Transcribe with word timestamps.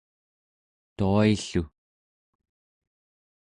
tua-i-llu 0.97 1.63